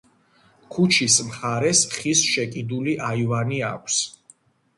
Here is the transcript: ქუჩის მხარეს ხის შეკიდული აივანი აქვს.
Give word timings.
ქუჩის 0.75 1.17
მხარეს 1.27 1.81
ხის 1.97 2.23
შეკიდული 2.31 2.97
აივანი 3.11 3.61
აქვს. 3.71 4.01